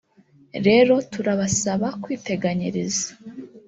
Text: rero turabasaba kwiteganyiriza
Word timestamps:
rero 0.65 0.93
turabasaba 1.11 1.87
kwiteganyiriza 2.03 3.09